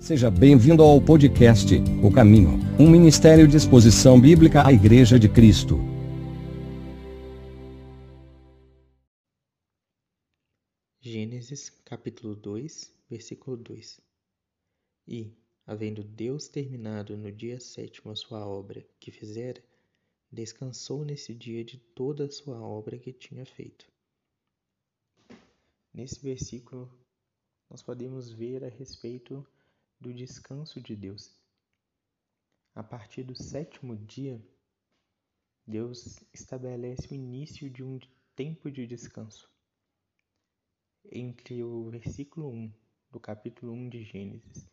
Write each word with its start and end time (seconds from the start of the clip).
Seja 0.00 0.30
bem-vindo 0.30 0.82
ao 0.82 0.98
podcast 0.98 1.74
O 2.02 2.10
Caminho, 2.10 2.58
um 2.80 2.90
ministério 2.90 3.46
de 3.46 3.58
exposição 3.58 4.18
bíblica 4.18 4.66
à 4.66 4.72
Igreja 4.72 5.18
de 5.18 5.28
Cristo. 5.28 5.76
Gênesis 11.02 11.68
capítulo 11.84 12.34
2, 12.34 12.90
versículo 13.10 13.58
2 13.58 14.00
E, 15.06 15.36
havendo 15.66 16.02
Deus 16.02 16.48
terminado 16.48 17.14
no 17.14 17.30
dia 17.30 17.60
sétimo 17.60 18.10
a 18.10 18.16
sua 18.16 18.46
obra 18.46 18.82
que 18.98 19.10
fizera, 19.10 19.62
descansou 20.32 21.04
nesse 21.04 21.34
dia 21.34 21.62
de 21.62 21.76
toda 21.76 22.24
a 22.24 22.30
sua 22.30 22.58
obra 22.58 22.98
que 22.98 23.12
tinha 23.12 23.44
feito. 23.44 23.86
Nesse 25.92 26.18
versículo, 26.22 26.90
nós 27.68 27.82
podemos 27.82 28.30
ver 28.30 28.64
a 28.64 28.68
respeito 28.68 29.46
do 30.00 30.14
descanso 30.14 30.80
de 30.80 30.96
Deus. 30.96 31.38
A 32.74 32.82
partir 32.82 33.22
do 33.22 33.34
sétimo 33.34 33.96
dia, 33.96 34.40
Deus 35.66 36.24
estabelece 36.32 37.08
o 37.10 37.14
início 37.14 37.68
de 37.68 37.82
um 37.82 37.98
tempo 38.34 38.70
de 38.70 38.86
descanso. 38.86 39.52
Entre 41.12 41.62
o 41.62 41.90
versículo 41.90 42.48
1 42.50 42.72
do 43.10 43.20
capítulo 43.20 43.72
1 43.72 43.88
de 43.88 44.04
Gênesis 44.04 44.70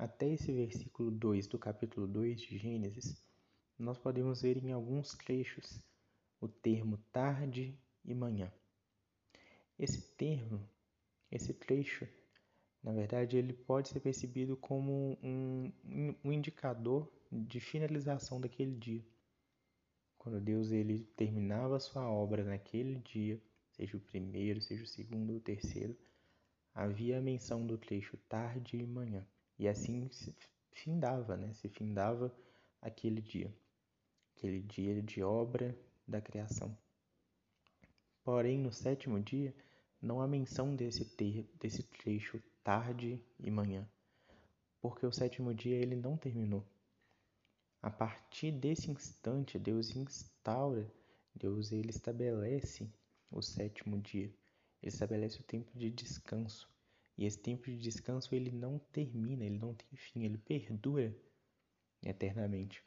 até 0.00 0.30
esse 0.30 0.50
versículo 0.50 1.10
2 1.10 1.46
do 1.46 1.58
capítulo 1.58 2.06
2 2.06 2.40
de 2.40 2.56
Gênesis, 2.56 3.22
nós 3.78 3.98
podemos 3.98 4.40
ver 4.40 4.56
em 4.56 4.72
alguns 4.72 5.10
trechos 5.10 5.78
o 6.40 6.48
termo 6.48 6.96
tarde 7.12 7.78
e 8.02 8.14
manhã. 8.14 8.50
Esse 9.78 10.00
termo, 10.16 10.66
esse 11.30 11.52
trecho, 11.52 12.08
na 12.82 12.92
verdade, 12.92 13.36
ele 13.36 13.52
pode 13.52 13.88
ser 13.88 14.00
percebido 14.00 14.56
como 14.56 15.18
um, 15.22 15.72
um 16.24 16.32
indicador 16.32 17.10
de 17.30 17.60
finalização 17.60 18.40
daquele 18.40 18.74
dia. 18.74 19.04
Quando 20.16 20.40
Deus 20.40 20.70
ele 20.70 21.04
terminava 21.16 21.76
a 21.76 21.80
sua 21.80 22.08
obra 22.10 22.42
naquele 22.42 22.96
dia, 22.96 23.40
seja 23.70 23.96
o 23.96 24.00
primeiro, 24.00 24.60
seja 24.60 24.84
o 24.84 24.86
segundo 24.86 25.36
o 25.36 25.40
terceiro, 25.40 25.96
havia 26.74 27.18
a 27.18 27.22
menção 27.22 27.66
do 27.66 27.76
trecho 27.76 28.16
tarde 28.28 28.76
e 28.76 28.86
manhã. 28.86 29.26
E 29.58 29.68
assim 29.68 30.08
se 30.10 30.34
findava, 30.72 31.36
né? 31.36 31.52
se 31.52 31.68
findava 31.68 32.34
aquele 32.80 33.20
dia, 33.20 33.54
aquele 34.36 34.60
dia 34.62 35.02
de 35.02 35.22
obra 35.22 35.76
da 36.08 36.20
criação. 36.20 36.76
Porém, 38.24 38.58
no 38.58 38.72
sétimo 38.72 39.20
dia, 39.20 39.54
não 40.00 40.20
há 40.20 40.26
menção 40.26 40.74
desse, 40.74 41.04
ter, 41.04 41.48
desse 41.58 41.82
trecho 41.82 42.42
tarde 42.64 43.20
e 43.38 43.50
manhã, 43.50 43.88
porque 44.80 45.04
o 45.04 45.12
sétimo 45.12 45.52
dia 45.54 45.76
ele 45.76 45.96
não 45.96 46.16
terminou. 46.16 46.64
A 47.82 47.90
partir 47.90 48.52
desse 48.52 48.90
instante, 48.90 49.58
Deus 49.58 49.96
instaura, 49.96 50.90
Deus 51.34 51.72
ele 51.72 51.90
estabelece 51.90 52.90
o 53.30 53.40
sétimo 53.40 53.98
dia. 53.98 54.26
Ele 54.82 54.92
estabelece 54.92 55.40
o 55.40 55.44
tempo 55.44 55.70
de 55.78 55.90
descanso. 55.90 56.68
E 57.16 57.24
esse 57.24 57.38
tempo 57.38 57.70
de 57.70 57.78
descanso 57.78 58.34
ele 58.34 58.50
não 58.50 58.78
termina, 58.92 59.44
ele 59.44 59.58
não 59.58 59.74
tem 59.74 59.88
fim, 59.94 60.24
ele 60.24 60.38
perdura 60.38 61.14
eternamente. 62.02 62.82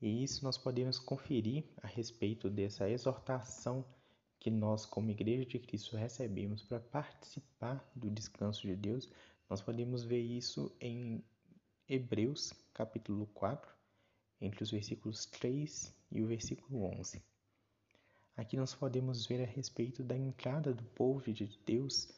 E 0.00 0.22
isso 0.22 0.44
nós 0.44 0.58
podemos 0.58 0.98
conferir 0.98 1.64
a 1.82 1.86
respeito 1.86 2.50
dessa 2.50 2.88
exortação 2.88 3.84
que 4.38 4.50
nós, 4.50 4.86
como 4.86 5.10
Igreja 5.10 5.44
de 5.44 5.58
Cristo, 5.58 5.96
recebemos 5.96 6.62
para 6.62 6.80
participar 6.80 7.88
do 7.94 8.10
descanso 8.10 8.62
de 8.62 8.76
Deus, 8.76 9.10
nós 9.48 9.60
podemos 9.60 10.04
ver 10.04 10.20
isso 10.20 10.74
em 10.80 11.24
Hebreus, 11.88 12.52
capítulo 12.74 13.26
4, 13.34 13.72
entre 14.40 14.62
os 14.62 14.70
versículos 14.70 15.26
3 15.26 15.94
e 16.12 16.22
o 16.22 16.26
versículo 16.26 16.84
11. 16.98 17.22
Aqui 18.36 18.56
nós 18.56 18.74
podemos 18.74 19.26
ver 19.26 19.42
a 19.42 19.46
respeito 19.46 20.04
da 20.04 20.16
entrada 20.16 20.74
do 20.74 20.84
povo 20.84 21.32
de 21.32 21.46
Deus 21.64 22.08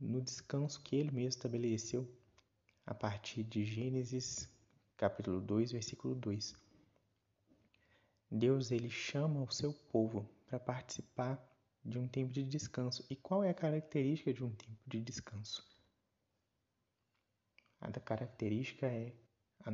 no 0.00 0.20
descanso 0.20 0.82
que 0.82 0.96
ele 0.96 1.10
mesmo 1.10 1.28
estabeleceu 1.28 2.08
a 2.84 2.94
partir 2.94 3.44
de 3.44 3.64
Gênesis 3.64 4.48
capítulo 4.96 5.40
2, 5.40 5.72
versículo 5.72 6.14
2. 6.14 6.54
Deus 8.30 8.70
ele 8.70 8.90
chama 8.90 9.42
o 9.42 9.52
seu 9.52 9.72
povo 9.72 10.28
para 10.46 10.58
participar 10.58 11.42
de 11.84 11.98
um 11.98 12.08
tempo 12.08 12.32
de 12.32 12.42
descanso. 12.42 13.04
E 13.10 13.16
qual 13.16 13.44
é 13.44 13.50
a 13.50 13.54
característica 13.54 14.32
de 14.32 14.42
um 14.42 14.50
tempo 14.50 14.78
de 14.86 15.00
descanso? 15.00 15.64
A 17.80 17.90
característica 18.00 18.86
é 18.86 19.12
a 19.64 19.72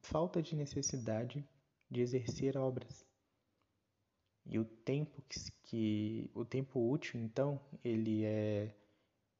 falta 0.00 0.42
de 0.42 0.56
necessidade 0.56 1.46
de 1.90 2.00
exercer 2.00 2.56
obras. 2.56 3.04
E 4.44 4.58
o 4.58 4.64
tempo 4.64 5.22
que, 5.28 5.38
que 5.62 6.30
o 6.34 6.44
tempo 6.44 6.90
útil, 6.90 7.20
então, 7.20 7.60
ele 7.84 8.24
é 8.24 8.74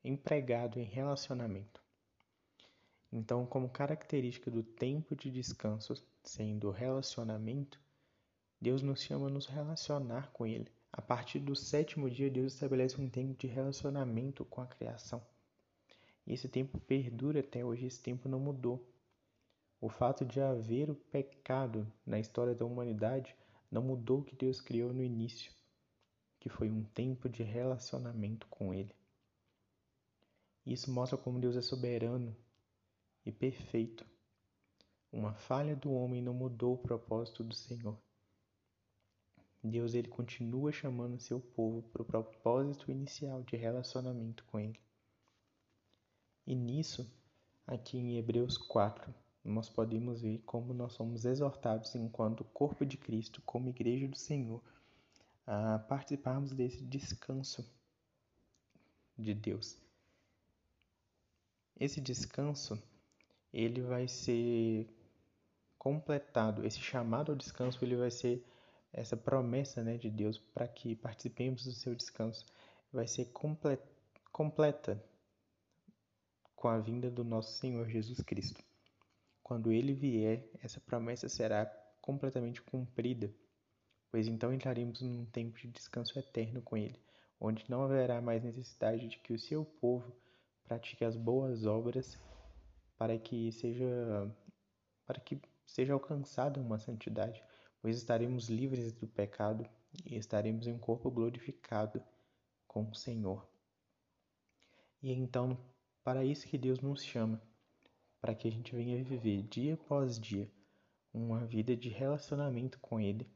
empregado 0.05 0.79
em 0.79 0.85
relacionamento. 0.85 1.83
Então, 3.11 3.45
como 3.45 3.69
característica 3.69 4.51
do 4.51 4.63
tempo 4.63 5.17
de 5.17 5.31
descanso 5.31 5.95
sendo 6.23 6.71
relacionamento, 6.71 7.81
Deus 8.63 8.81
nos 8.81 9.03
chama 9.03 9.27
a 9.27 9.29
nos 9.29 9.47
relacionar 9.47 10.31
com 10.33 10.47
Ele. 10.47 10.71
A 10.93 11.03
partir 11.03 11.41
do 11.41 11.57
sétimo 11.57 12.09
dia, 12.09 12.31
Deus 12.31 12.53
estabelece 12.55 13.01
um 13.01 13.11
tempo 13.11 13.35
de 13.35 13.49
relacionamento 13.49 14.45
com 14.45 14.61
a 14.61 14.67
criação. 14.69 15.21
E 16.25 16.33
esse 16.33 16.49
tempo 16.49 16.79
perdura 16.79 17.41
até 17.41 17.65
hoje, 17.65 17.87
esse 17.87 18.01
tempo 18.01 18.29
não 18.29 18.39
mudou. 18.39 18.89
O 19.81 19.89
fato 19.89 20.25
de 20.25 20.41
haver 20.41 20.89
o 20.89 20.95
pecado 20.95 21.93
na 22.07 22.21
história 22.21 22.55
da 22.55 22.65
humanidade 22.65 23.35
não 23.69 23.83
mudou 23.83 24.21
o 24.21 24.25
que 24.25 24.37
Deus 24.37 24.61
criou 24.61 24.93
no 24.93 25.03
início, 25.03 25.53
que 26.39 26.49
foi 26.49 26.71
um 26.71 26.85
tempo 26.85 27.29
de 27.29 27.43
relacionamento 27.43 28.47
com 28.47 28.73
Ele. 28.73 28.95
Isso 30.65 30.89
mostra 30.89 31.19
como 31.19 31.41
Deus 31.41 31.57
é 31.57 31.61
soberano 31.61 32.37
e 33.27 33.33
perfeito. 33.33 34.07
Uma 35.11 35.35
falha 35.35 35.75
do 35.75 35.93
homem 35.93 36.23
não 36.23 36.33
mudou 36.33 36.75
o 36.75 36.79
propósito 36.79 37.43
do 37.43 37.57
Senhor. 37.57 37.99
Deus 39.63 39.95
ele 39.95 40.09
continua 40.09 40.73
chamando 40.73 41.21
seu 41.21 41.39
povo 41.39 41.83
para 41.93 42.03
o 42.03 42.05
propósito 42.05 42.91
inicial 42.91 43.43
de 43.43 43.57
relacionamento 43.57 44.45
com 44.47 44.59
ele. 44.59 44.81
E 46.45 46.55
nisso, 46.55 47.09
aqui 47.67 47.97
em 47.97 48.19
Hebreus 48.19 48.59
4, 48.59 49.15
nós 49.45 49.69
podemos 49.69 50.21
ver 50.21 50.39
como 50.45 50.75
nós 50.75 50.93
somos 50.95 51.25
exortados 51.25 51.95
enquanto 51.95 52.45
corpo 52.45 52.85
de 52.85 52.97
Cristo, 52.97 53.41
como 53.43 53.69
igreja 53.69 54.09
do 54.09 54.17
Senhor, 54.17 54.61
a 55.47 55.79
participarmos 55.79 56.53
desse 56.53 56.83
descanso 56.85 57.65
de 59.17 59.35
Deus. 59.35 59.81
Esse 61.79 62.01
descanso, 62.01 62.83
ele 63.53 63.81
vai 63.81 64.09
ser 64.09 64.89
completado, 65.79 66.65
esse 66.65 66.81
chamado 66.81 67.33
ao 67.33 67.39
descanso, 67.39 67.85
ele 67.85 67.97
vai 67.97 68.11
ser 68.11 68.45
essa 68.93 69.17
promessa 69.17 69.83
né, 69.83 69.97
de 69.97 70.11
Deus 70.11 70.39
para 70.39 70.69
que 70.69 70.95
participemos 70.95 71.65
do 71.65 71.73
seu 71.73 71.95
descanso 71.95 72.45
vai 72.93 73.07
ser 73.07 73.33
completa 74.31 75.03
com 76.55 76.69
a 76.69 76.79
vinda 76.79 77.11
do 77.11 77.25
nosso 77.25 77.59
Senhor 77.59 77.89
Jesus 77.89 78.21
Cristo. 78.21 78.63
Quando 79.43 79.73
ele 79.73 79.95
vier, 79.95 80.45
essa 80.63 80.81
promessa 80.81 81.29
será 81.29 81.67
completamente 82.01 82.61
cumprida, 82.63 83.33
pois 84.11 84.29
então 84.29 84.53
entraremos 84.53 85.01
num 85.01 85.25
tempo 85.27 85.59
de 85.59 85.69
descanso 85.69 86.19
eterno 86.19 86.61
com 86.61 86.77
ele, 86.77 87.01
onde 87.41 87.65
não 87.69 87.83
haverá 87.83 88.21
mais 88.21 88.43
necessidade 88.43 89.09
de 89.09 89.19
que 89.19 89.33
o 89.33 89.39
seu 89.39 89.65
povo 89.65 90.13
pratique 90.65 91.05
as 91.05 91.17
boas 91.17 91.67
obras 91.67 92.19
para 92.97 93.19
que 93.19 93.51
seja 93.53 94.31
para 95.07 95.21
que 95.21 95.41
seja 95.67 95.93
alcançada 95.93 96.61
uma 96.61 96.79
santidade, 96.79 97.43
pois 97.83 97.97
estaremos 97.97 98.49
livres 98.49 98.93
do 98.93 99.09
pecado 99.09 99.69
e 100.07 100.17
estaremos 100.17 100.67
em 100.69 100.73
um 100.73 100.79
corpo 100.79 101.11
glorificado 101.11 102.03
com 102.67 102.89
o 102.89 102.95
Senhor. 102.95 103.47
E 105.03 105.11
é 105.11 105.15
então, 105.15 105.59
para 106.05 106.25
isso 106.25 106.47
que 106.47 106.57
Deus 106.57 106.81
nos 106.81 107.03
chama, 107.03 107.43
para 108.21 108.35
que 108.35 108.47
a 108.47 108.51
gente 108.53 108.75
venha 108.75 109.03
viver 109.03 109.43
dia 109.43 109.75
após 109.75 110.19
dia 110.19 110.49
uma 111.13 111.45
vida 111.45 111.77
de 111.77 111.89
relacionamento 111.89 112.79
com 112.79 112.99
Ele. 112.99 113.29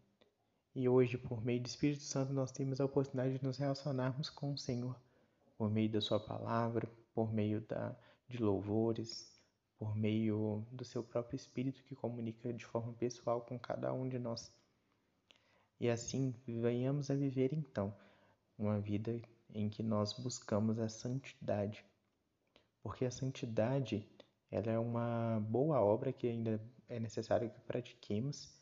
E 0.75 0.89
hoje, 0.89 1.19
por 1.19 1.45
meio 1.45 1.61
do 1.61 1.67
Espírito 1.67 2.03
Santo, 2.03 2.33
nós 2.33 2.53
temos 2.53 2.81
a 2.81 2.85
oportunidade 2.85 3.39
de 3.39 3.45
nos 3.45 3.59
relacionarmos 3.59 4.31
com 4.31 4.53
o 4.53 4.59
Senhor, 4.59 4.99
por 5.59 5.71
meio 5.71 5.91
da 5.91 6.01
Sua 6.01 6.21
palavra, 6.21 6.89
por 7.13 7.33
meio 7.33 7.61
da, 7.63 7.97
de 8.29 8.39
louvores, 8.39 9.36
por 9.79 9.97
meio 9.97 10.67
do 10.73 10.85
seu 10.85 11.03
próprio 11.03 11.37
Espírito 11.37 11.83
que 11.85 11.95
comunica 11.95 12.53
de 12.53 12.65
forma 12.65 12.93
pessoal 12.95 13.41
com 13.43 13.59
cada 13.59 13.93
um 13.93 14.09
de 14.09 14.19
nós. 14.19 14.53
E 15.79 15.89
assim 15.89 16.35
venhamos 16.47 17.11
a 17.11 17.15
viver 17.15 17.53
então 17.53 17.95
uma 18.59 18.81
vida 18.81 19.21
em 19.55 19.69
que 19.69 19.83
nós 19.83 20.13
buscamos 20.15 20.79
a 20.79 20.89
santidade, 20.89 21.85
porque 22.83 23.05
a 23.05 23.11
santidade 23.11 24.09
ela 24.51 24.71
é 24.71 24.79
uma 24.79 25.41
boa 25.41 25.81
obra 25.81 26.13
que 26.13 26.27
ainda 26.27 26.61
é 26.89 26.99
necessário 26.99 27.51
que 27.51 27.61
pratiquemos, 27.61 28.53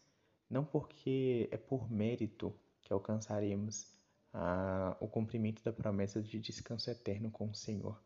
não 0.48 0.64
porque 0.64 1.48
é 1.52 1.56
por 1.56 1.90
mérito 1.90 2.52
que 2.80 2.92
alcançaremos 2.92 3.94
a, 4.32 4.96
o 5.00 5.06
cumprimento 5.06 5.62
da 5.62 5.72
promessa 5.72 6.20
de 6.20 6.40
descanso 6.40 6.90
eterno 6.90 7.30
com 7.30 7.48
o 7.48 7.54
Senhor, 7.54 8.00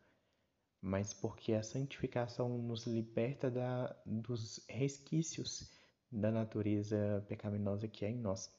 mas 0.80 1.12
porque 1.12 1.52
a 1.52 1.62
santificação 1.62 2.58
nos 2.58 2.86
liberta 2.86 3.50
da, 3.50 3.94
dos 4.06 4.64
resquícios 4.68 5.70
da 6.10 6.30
natureza 6.30 7.24
pecaminosa 7.28 7.88
que 7.88 8.04
é 8.04 8.10
em 8.10 8.18
nós. 8.18 8.50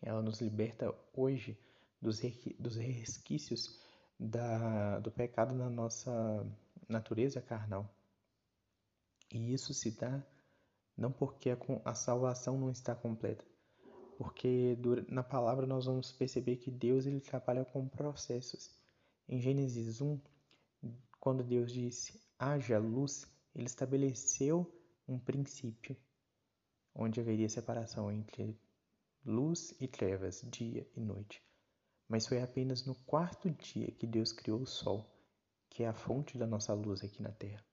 Ela 0.00 0.22
nos 0.22 0.40
liberta 0.40 0.94
hoje 1.12 1.58
dos, 2.00 2.20
dos 2.58 2.76
resquícios 2.76 3.80
da, 4.18 4.98
do 5.00 5.10
pecado 5.10 5.54
na 5.54 5.68
nossa 5.68 6.46
natureza 6.88 7.40
carnal. 7.40 7.88
E 9.30 9.52
isso 9.52 9.74
se 9.74 9.90
dá 9.90 10.24
não 10.96 11.12
porque 11.12 11.56
a 11.84 11.94
salvação 11.94 12.58
não 12.58 12.70
está 12.70 12.92
completa, 12.92 13.44
porque 14.16 14.76
na 15.08 15.22
palavra 15.22 15.64
nós 15.64 15.86
vamos 15.86 16.10
perceber 16.10 16.56
que 16.56 16.72
Deus 16.72 17.06
ele 17.06 17.20
trabalha 17.20 17.64
com 17.64 17.86
processos. 17.86 18.76
Em 19.28 19.40
Gênesis 19.40 20.00
1, 20.00 20.18
quando 21.20 21.42
Deus 21.42 21.72
disse 21.72 22.20
haja 22.38 22.78
luz, 22.78 23.26
ele 23.54 23.66
estabeleceu 23.66 24.70
um 25.06 25.18
princípio 25.18 25.96
onde 26.94 27.20
haveria 27.20 27.48
separação 27.48 28.10
entre 28.10 28.60
luz 29.24 29.74
e 29.80 29.86
trevas, 29.86 30.42
dia 30.50 30.88
e 30.96 31.00
noite. 31.00 31.42
Mas 32.08 32.26
foi 32.26 32.40
apenas 32.40 32.84
no 32.84 32.94
quarto 32.94 33.50
dia 33.50 33.90
que 33.90 34.06
Deus 34.06 34.32
criou 34.32 34.62
o 34.62 34.66
sol, 34.66 35.08
que 35.68 35.82
é 35.82 35.88
a 35.88 35.94
fonte 35.94 36.38
da 36.38 36.46
nossa 36.46 36.72
luz 36.72 37.02
aqui 37.04 37.22
na 37.22 37.30
Terra. 37.32 37.64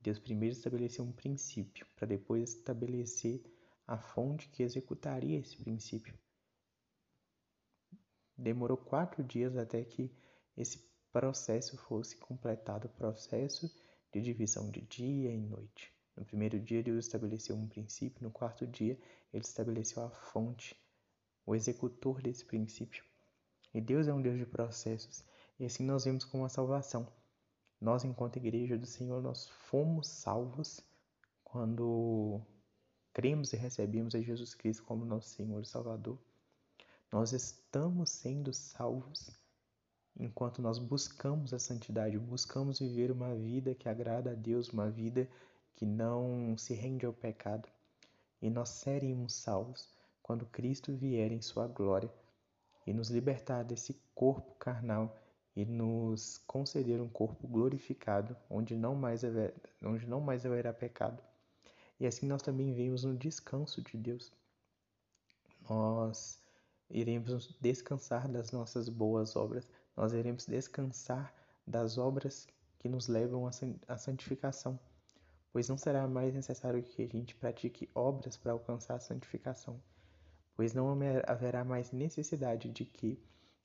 Deus 0.00 0.18
primeiro 0.18 0.54
estabeleceu 0.54 1.04
um 1.04 1.12
princípio, 1.12 1.86
para 1.96 2.06
depois 2.06 2.50
estabelecer 2.50 3.42
a 3.86 3.98
fonte 3.98 4.48
que 4.48 4.62
executaria 4.62 5.38
esse 5.38 5.56
princípio. 5.56 6.18
Demorou 8.36 8.76
quatro 8.76 9.22
dias 9.22 9.56
até 9.56 9.84
que 9.84 10.14
esse 10.56 10.78
processo 11.14 11.76
fosse 11.76 12.16
completado 12.16 12.88
o 12.88 12.90
processo 12.90 13.72
de 14.12 14.20
divisão 14.20 14.68
de 14.68 14.80
dia 14.80 15.30
e 15.30 15.38
noite. 15.38 15.94
No 16.16 16.24
primeiro 16.24 16.58
dia, 16.58 16.82
Deus 16.82 17.06
estabeleceu 17.06 17.54
um 17.54 17.68
princípio, 17.68 18.20
no 18.20 18.32
quarto 18.32 18.66
dia, 18.66 18.98
ele 19.32 19.44
estabeleceu 19.44 20.02
a 20.02 20.10
fonte, 20.10 20.76
o 21.46 21.54
executor 21.54 22.20
desse 22.20 22.44
princípio. 22.44 23.04
E 23.72 23.80
Deus 23.80 24.08
é 24.08 24.12
um 24.12 24.20
Deus 24.20 24.36
de 24.36 24.44
processos, 24.44 25.24
e 25.56 25.64
assim 25.64 25.84
nós 25.84 26.04
vemos 26.04 26.24
como 26.24 26.44
a 26.44 26.48
salvação. 26.48 27.06
Nós, 27.80 28.02
enquanto 28.04 28.38
igreja 28.38 28.76
do 28.76 28.86
Senhor, 28.86 29.22
nós 29.22 29.48
fomos 29.48 30.08
salvos 30.08 30.80
quando 31.44 32.40
cremos 33.12 33.52
e 33.52 33.56
recebemos 33.56 34.16
a 34.16 34.20
Jesus 34.20 34.52
Cristo 34.52 34.82
como 34.82 35.04
nosso 35.04 35.28
Senhor 35.28 35.62
e 35.62 35.66
Salvador. 35.66 36.18
Nós 37.12 37.32
estamos 37.32 38.10
sendo 38.10 38.52
salvos 38.52 39.30
enquanto 40.18 40.62
nós 40.62 40.78
buscamos 40.78 41.52
a 41.52 41.58
santidade, 41.58 42.18
buscamos 42.18 42.78
viver 42.78 43.10
uma 43.10 43.34
vida 43.34 43.74
que 43.74 43.88
agrada 43.88 44.30
a 44.30 44.34
Deus, 44.34 44.68
uma 44.70 44.90
vida 44.90 45.28
que 45.74 45.84
não 45.84 46.56
se 46.56 46.74
rende 46.74 47.04
ao 47.04 47.12
pecado. 47.12 47.68
E 48.40 48.48
nós 48.48 48.68
seremos 48.68 49.34
salvos 49.34 49.88
quando 50.22 50.46
Cristo 50.46 50.92
vier 50.92 51.32
em 51.32 51.40
sua 51.40 51.66
glória 51.66 52.10
e 52.86 52.92
nos 52.92 53.10
libertar 53.10 53.64
desse 53.64 53.96
corpo 54.14 54.54
carnal 54.54 55.16
e 55.56 55.64
nos 55.64 56.38
conceder 56.46 57.00
um 57.00 57.08
corpo 57.08 57.46
glorificado, 57.46 58.36
onde 58.50 58.74
não 58.74 58.94
mais 58.94 59.24
haver, 59.24 59.54
onde 59.82 60.06
não 60.06 60.20
mais 60.20 60.44
haverá 60.44 60.72
pecado. 60.72 61.22
E 61.98 62.06
assim 62.06 62.26
nós 62.26 62.42
também 62.42 62.72
vemos 62.72 63.04
no 63.04 63.16
descanso 63.16 63.80
de 63.82 63.96
Deus. 63.96 64.32
Nós 65.68 66.38
iremos 66.90 67.56
descansar 67.60 68.28
das 68.28 68.50
nossas 68.50 68.88
boas 68.88 69.36
obras, 69.36 69.68
nós 69.96 70.12
iremos 70.12 70.46
descansar 70.46 71.32
das 71.66 71.98
obras 71.98 72.46
que 72.78 72.88
nos 72.88 73.08
levam 73.08 73.48
à 73.88 73.96
santificação 73.96 74.78
pois 75.54 75.68
não 75.68 75.78
será 75.78 76.08
mais 76.08 76.34
necessário 76.34 76.82
que 76.82 77.00
a 77.00 77.06
gente 77.06 77.32
pratique 77.36 77.88
obras 77.94 78.36
para 78.36 78.50
alcançar 78.50 78.96
a 78.96 78.98
santificação, 78.98 79.80
pois 80.56 80.74
não 80.74 80.98
haverá 81.28 81.64
mais 81.64 81.92
necessidade 81.92 82.68
de 82.70 82.84
que 82.84 83.22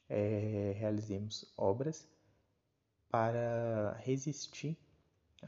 é, 0.07 0.75
realizemos 0.77 1.51
obras 1.57 2.07
para 3.09 3.93
resistir 4.03 4.77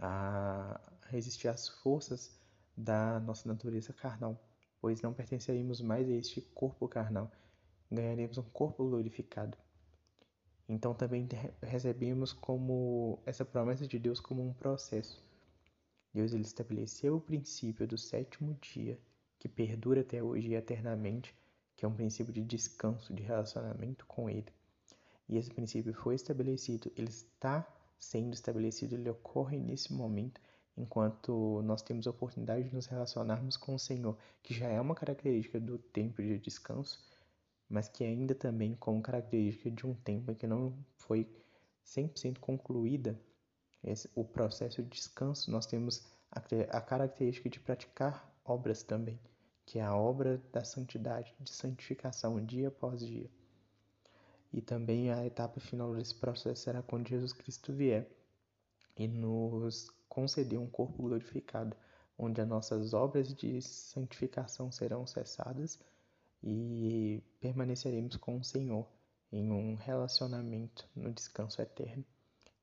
a 0.01 0.81
resistir 1.11 1.47
às 1.47 1.67
forças 1.67 2.35
da 2.75 3.19
nossa 3.19 3.47
natureza 3.47 3.93
carnal, 3.93 4.35
pois 4.79 4.99
não 4.99 5.13
pertenceremos 5.13 5.79
mais 5.79 6.09
a 6.09 6.13
este 6.13 6.41
corpo 6.41 6.87
carnal, 6.87 7.31
ganharemos 7.91 8.39
um 8.39 8.43
corpo 8.49 8.83
glorificado. 8.89 9.55
Então 10.71 10.93
também 10.93 11.27
recebemos 11.61 12.33
como 12.33 13.19
essa 13.25 13.43
promessa 13.43 13.85
de 13.85 13.99
Deus 13.99 14.19
como 14.19 14.41
um 14.41 14.53
processo 14.53 15.21
Deus 16.13 16.33
ele 16.33 16.43
estabeleceu 16.43 17.15
o 17.15 17.21
princípio 17.21 17.87
do 17.87 17.97
sétimo 17.97 18.57
dia, 18.61 18.99
que 19.39 19.47
perdura 19.47 20.01
até 20.01 20.21
hoje 20.21 20.49
e 20.49 20.55
eternamente, 20.55 21.33
que 21.75 21.85
é 21.85 21.87
um 21.87 21.95
princípio 21.95 22.33
de 22.33 22.43
descanso, 22.43 23.13
de 23.13 23.23
relacionamento 23.23 24.05
com 24.05 24.29
Ele. 24.29 24.51
E 25.29 25.37
esse 25.37 25.49
princípio 25.49 25.93
foi 25.93 26.15
estabelecido, 26.15 26.91
ele 26.97 27.07
está 27.09 27.65
sendo 27.97 28.33
estabelecido, 28.33 28.95
ele 28.95 29.09
ocorre 29.09 29.57
nesse 29.57 29.93
momento, 29.93 30.41
enquanto 30.75 31.61
nós 31.63 31.81
temos 31.81 32.05
a 32.07 32.11
oportunidade 32.11 32.67
de 32.67 32.75
nos 32.75 32.87
relacionarmos 32.87 33.55
com 33.55 33.75
o 33.75 33.79
Senhor, 33.79 34.17
que 34.43 34.53
já 34.53 34.67
é 34.67 34.81
uma 34.81 34.95
característica 34.95 35.61
do 35.61 35.77
tempo 35.77 36.21
de 36.21 36.37
descanso, 36.39 36.99
mas 37.71 37.87
que 37.87 38.03
ainda 38.03 38.35
também 38.35 38.75
como 38.75 39.01
característica 39.01 39.71
de 39.71 39.87
um 39.87 39.93
tempo 39.93 40.29
em 40.29 40.35
que 40.35 40.45
não 40.45 40.77
foi 40.97 41.25
100% 41.85 42.37
concluída 42.39 43.17
esse, 43.81 44.09
o 44.13 44.25
processo 44.25 44.83
de 44.83 44.89
descanso, 44.89 45.49
nós 45.49 45.65
temos 45.65 46.05
a, 46.29 46.39
a 46.77 46.81
característica 46.81 47.49
de 47.49 47.61
praticar 47.61 48.29
obras 48.43 48.83
também, 48.83 49.17
que 49.65 49.79
é 49.79 49.83
a 49.83 49.95
obra 49.95 50.41
da 50.51 50.65
santidade, 50.65 51.33
de 51.39 51.49
santificação 51.49 52.43
dia 52.45 52.67
após 52.67 52.99
dia. 52.99 53.31
E 54.51 54.61
também 54.61 55.09
a 55.09 55.25
etapa 55.25 55.61
final 55.61 55.95
desse 55.95 56.13
processo 56.13 56.63
será 56.63 56.81
quando 56.81 57.07
Jesus 57.07 57.31
Cristo 57.31 57.71
vier 57.71 58.05
e 58.97 59.07
nos 59.07 59.89
conceder 60.09 60.59
um 60.59 60.67
corpo 60.67 61.01
glorificado, 61.03 61.75
onde 62.17 62.41
as 62.41 62.47
nossas 62.47 62.93
obras 62.93 63.33
de 63.33 63.61
santificação 63.61 64.69
serão 64.69 65.07
cessadas 65.07 65.79
e 66.43 67.23
permaneceremos 67.39 68.15
com 68.17 68.37
o 68.37 68.43
Senhor 68.43 68.87
em 69.31 69.51
um 69.51 69.75
relacionamento 69.75 70.87
no 70.95 71.11
descanso 71.11 71.61
eterno 71.61 72.05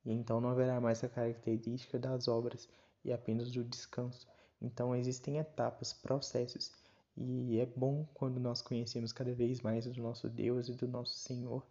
e 0.09 0.13
então 0.13 0.41
não 0.41 0.49
haverá 0.49 0.81
mais 0.81 1.05
a 1.05 1.09
característica 1.09 1.99
das 1.99 2.29
obras 2.29 2.67
e 3.05 3.13
apenas 3.13 3.51
do 3.51 3.63
descanso. 3.63 4.27
Então 4.61 4.97
existem 4.97 5.39
etapas, 5.39 5.93
processos, 5.93 6.73
e 7.17 7.59
é 7.59 7.67
bom 7.67 8.07
quando 8.15 8.41
nós 8.41 8.63
conhecemos 8.63 9.13
cada 9.13 9.35
vez 9.35 9.61
mais 9.61 9.87
do 9.87 10.03
nosso 10.03 10.29
Deus 10.29 10.69
e 10.69 10.73
do 10.73 10.89
nosso 10.89 11.15
Senhor, 11.15 11.67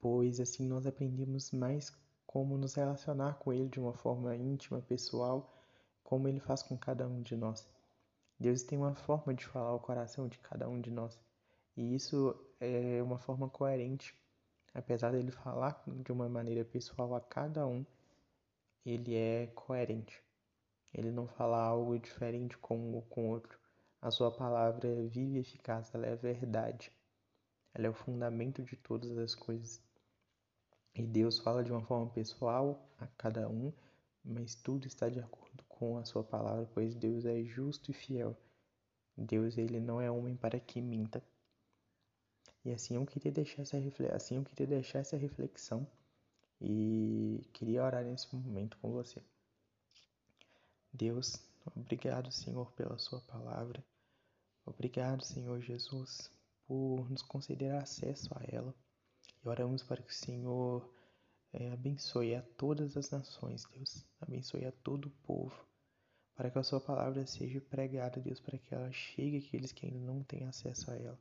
pois 0.00 0.40
assim 0.40 0.66
nós 0.66 0.86
aprendemos 0.86 1.50
mais 1.52 1.90
como 2.26 2.58
nos 2.58 2.74
relacionar 2.74 3.38
com 3.38 3.52
Ele 3.52 3.68
de 3.68 3.80
uma 3.80 3.94
forma 3.94 4.36
íntima, 4.36 4.82
pessoal, 4.82 5.50
como 6.04 6.28
Ele 6.28 6.40
faz 6.40 6.62
com 6.62 6.76
cada 6.76 7.08
um 7.08 7.22
de 7.22 7.34
nós. 7.34 7.66
Deus 8.38 8.62
tem 8.62 8.78
uma 8.78 8.94
forma 8.94 9.34
de 9.34 9.44
falar 9.46 9.70
ao 9.70 9.80
coração 9.80 10.28
de 10.28 10.38
cada 10.38 10.68
um 10.68 10.80
de 10.80 10.90
nós, 10.90 11.18
e 11.76 11.94
isso 11.94 12.34
é 12.60 13.02
uma 13.02 13.18
forma 13.18 13.48
coerente 13.48 14.14
apesar 14.74 15.12
dele 15.12 15.30
falar 15.30 15.82
de 15.86 16.12
uma 16.12 16.28
maneira 16.28 16.64
pessoal 16.64 17.14
a 17.14 17.20
cada 17.20 17.66
um, 17.66 17.84
ele 18.84 19.14
é 19.14 19.46
coerente. 19.48 20.22
Ele 20.92 21.10
não 21.10 21.26
fala 21.26 21.60
algo 21.60 21.98
diferente 21.98 22.56
com 22.56 22.78
um 22.78 22.94
ou 22.94 23.02
com 23.02 23.28
outro. 23.28 23.58
A 24.00 24.10
sua 24.10 24.30
palavra 24.30 24.88
é 24.88 25.06
viva 25.06 25.36
e 25.36 25.40
eficaz, 25.40 25.92
ela 25.94 26.06
é 26.06 26.16
verdade. 26.16 26.92
Ela 27.74 27.86
é 27.86 27.90
o 27.90 27.94
fundamento 27.94 28.62
de 28.62 28.76
todas 28.76 29.18
as 29.18 29.34
coisas. 29.34 29.82
E 30.94 31.02
Deus 31.02 31.38
fala 31.38 31.62
de 31.62 31.70
uma 31.70 31.82
forma 31.82 32.10
pessoal 32.10 32.88
a 32.98 33.06
cada 33.06 33.48
um, 33.48 33.72
mas 34.24 34.54
tudo 34.54 34.86
está 34.86 35.08
de 35.08 35.20
acordo 35.20 35.64
com 35.78 35.96
a 35.96 36.04
sua 36.04 36.24
palavra, 36.24 36.68
pois 36.74 36.94
Deus 36.94 37.24
é 37.24 37.42
justo 37.44 37.90
e 37.90 37.94
fiel. 37.94 38.36
Deus 39.16 39.56
ele 39.56 39.80
não 39.80 40.00
é 40.00 40.10
homem 40.10 40.36
para 40.36 40.58
que 40.58 40.80
minta. 40.80 41.22
E 42.64 42.72
assim 42.72 42.96
eu 42.96 43.06
queria 43.06 43.30
deixar 43.30 43.62
essa 43.62 43.78
assim 44.14 44.36
eu 44.36 44.44
queria 44.44 44.66
deixar 44.66 44.98
essa 44.98 45.16
reflexão 45.16 45.86
e 46.60 47.48
queria 47.52 47.84
orar 47.84 48.04
nesse 48.04 48.34
momento 48.34 48.76
com 48.78 48.90
você. 48.90 49.22
Deus, 50.92 51.36
obrigado, 51.76 52.32
Senhor, 52.32 52.72
pela 52.72 52.98
sua 52.98 53.20
palavra. 53.20 53.84
Obrigado, 54.66 55.24
Senhor 55.24 55.60
Jesus, 55.60 56.30
por 56.66 57.08
nos 57.08 57.22
conceder 57.22 57.74
acesso 57.74 58.28
a 58.34 58.42
ela. 58.48 58.74
E 59.44 59.48
oramos 59.48 59.82
para 59.82 60.02
que 60.02 60.10
o 60.10 60.14
Senhor 60.14 60.92
é, 61.52 61.72
abençoe 61.72 62.34
a 62.34 62.42
todas 62.42 62.96
as 62.96 63.10
nações, 63.10 63.64
Deus. 63.72 64.04
Abençoe 64.20 64.64
a 64.66 64.72
todo 64.72 65.06
o 65.06 65.10
povo. 65.26 65.66
Para 66.34 66.50
que 66.50 66.58
a 66.58 66.62
sua 66.62 66.80
palavra 66.80 67.26
seja 67.26 67.60
pregada, 67.60 68.20
Deus, 68.20 68.40
para 68.40 68.58
que 68.58 68.74
ela 68.74 68.92
chegue 68.92 69.38
àqueles 69.38 69.72
que 69.72 69.86
ainda 69.86 69.98
não 69.98 70.22
têm 70.22 70.44
acesso 70.44 70.90
a 70.90 70.96
ela. 70.96 71.18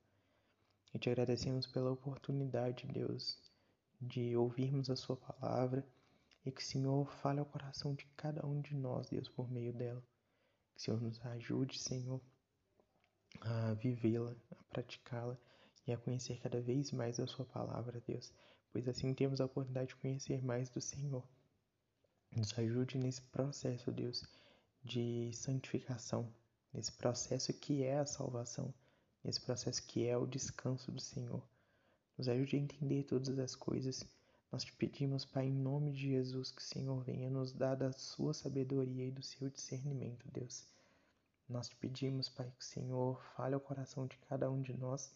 E 0.94 1.00
te 1.00 1.10
agradecemos 1.10 1.66
pela 1.66 1.92
oportunidade, 1.92 2.88
Deus, 2.88 3.40
de 4.00 4.36
ouvirmos 4.36 4.90
a 4.90 4.96
sua 4.96 5.18
palavra 5.18 5.86
e 6.46 6.52
que 6.52 6.62
o 6.62 6.66
Senhor 6.66 7.12
fale 7.22 7.40
ao 7.40 7.46
coração 7.46 7.94
de 7.94 8.06
cada 8.16 8.46
um 8.46 8.62
de 8.62 8.76
nós, 8.76 9.10
Deus, 9.10 9.28
por 9.28 9.50
meio 9.52 9.74
dela. 9.74 10.04
Que 10.74 10.80
o 10.80 10.82
Senhor 10.82 11.02
nos 11.02 11.20
ajude, 11.26 11.80
Senhor, 11.80 12.22
a 13.42 13.74
vivê-la, 13.74 14.36
a 14.52 14.64
praticá-la 14.66 15.38
e 15.86 15.92
a 15.92 15.98
conhecer 15.98 16.40
cada 16.40 16.62
vez 16.62 16.92
mais 16.92 17.20
a 17.20 17.28
Sua 17.28 17.46
palavra, 17.46 18.02
Deus, 18.08 18.32
pois 18.72 18.88
assim 18.88 19.14
temos 19.14 19.40
a 19.40 19.46
oportunidade 19.46 19.90
de 19.90 19.96
conhecer 19.96 20.44
mais 20.44 20.70
do 20.70 20.82
Senhor. 20.82 21.24
Nos 22.36 22.58
ajude 22.58 22.98
nesse 22.98 23.22
processo, 23.22 23.92
Deus, 23.92 24.24
de 24.84 25.32
santificação, 25.34 26.32
nesse 26.74 26.92
processo 26.92 27.54
que 27.54 27.84
é 27.84 27.98
a 28.00 28.06
salvação, 28.06 28.74
nesse 29.24 29.42
processo 29.42 29.86
que 29.88 30.06
é 30.06 30.18
o 30.18 30.28
descanso 30.28 30.92
do 30.92 31.00
Senhor. 31.00 31.42
Nos 32.18 32.28
ajude 32.28 32.56
a 32.56 32.60
entender 32.60 33.04
todas 33.04 33.38
as 33.40 33.56
coisas. 33.56 34.06
Nós 34.52 34.64
te 34.64 34.74
pedimos, 34.74 35.26
Pai, 35.26 35.46
em 35.46 35.54
nome 35.54 35.92
de 35.92 36.10
Jesus, 36.10 36.52
que 36.52 36.62
o 36.62 36.66
Senhor 36.66 37.04
venha 37.04 37.30
nos 37.30 37.52
dar 37.52 37.76
da 37.76 37.92
sua 37.92 38.34
sabedoria 38.34 39.06
e 39.06 39.12
do 39.12 39.22
seu 39.22 39.50
discernimento, 39.50 40.28
Deus. 40.32 40.66
Nós 41.48 41.70
te 41.70 41.76
pedimos, 41.76 42.30
Pai, 42.30 42.52
que 42.52 42.64
o 42.64 42.68
Senhor 42.68 43.22
fale 43.36 43.56
ao 43.56 43.62
coração 43.62 44.08
de 44.08 44.18
cada 44.18 44.50
um 44.50 44.62
de 44.62 44.74
nós 44.74 45.12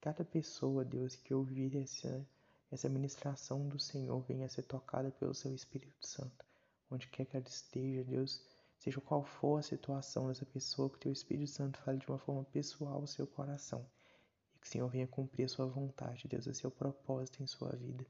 cada 0.00 0.24
pessoa, 0.24 0.84
Deus, 0.84 1.16
que 1.16 1.34
ouvir 1.34 1.76
essa, 1.76 2.24
essa 2.70 2.88
ministração 2.88 3.66
do 3.68 3.78
Senhor 3.78 4.20
venha 4.20 4.46
a 4.46 4.48
ser 4.48 4.62
tocada 4.62 5.10
pelo 5.10 5.34
seu 5.34 5.54
Espírito 5.54 6.06
Santo. 6.06 6.44
Onde 6.90 7.08
quer 7.08 7.24
que 7.24 7.36
ela 7.36 7.46
esteja, 7.46 8.04
Deus, 8.04 8.42
seja 8.78 9.00
qual 9.00 9.22
for 9.24 9.58
a 9.58 9.62
situação 9.62 10.28
dessa 10.28 10.46
pessoa, 10.46 10.88
que 10.90 10.96
o 10.96 11.00
teu 11.00 11.12
Espírito 11.12 11.50
Santo 11.50 11.78
fale 11.80 11.98
de 11.98 12.08
uma 12.08 12.18
forma 12.18 12.44
pessoal 12.44 12.96
ao 12.96 13.06
seu 13.06 13.26
coração. 13.26 13.86
E 14.54 14.58
que 14.58 14.66
o 14.66 14.70
Senhor 14.70 14.88
venha 14.88 15.06
cumprir 15.06 15.44
a 15.44 15.48
sua 15.48 15.66
vontade, 15.66 16.28
Deus, 16.28 16.46
a 16.46 16.54
seu 16.54 16.70
propósito 16.70 17.42
em 17.42 17.46
sua 17.46 17.74
vida. 17.74 18.06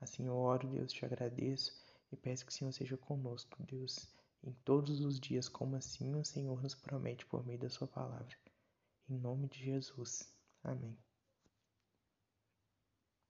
Assim 0.00 0.26
eu 0.26 0.34
oro, 0.34 0.68
Deus, 0.68 0.92
te 0.92 1.04
agradeço 1.04 1.72
e 2.10 2.16
peço 2.16 2.44
que 2.46 2.52
o 2.52 2.54
Senhor 2.54 2.72
seja 2.72 2.96
conosco, 2.96 3.62
Deus, 3.62 4.08
em 4.42 4.52
todos 4.64 5.00
os 5.00 5.20
dias, 5.20 5.48
como 5.48 5.76
assim 5.76 6.14
o 6.14 6.24
Senhor 6.24 6.62
nos 6.62 6.74
promete 6.74 7.26
por 7.26 7.44
meio 7.44 7.58
da 7.58 7.68
sua 7.68 7.86
palavra. 7.86 8.36
Em 9.08 9.18
nome 9.18 9.48
de 9.48 9.62
Jesus. 9.62 10.32
Amém. 10.62 11.09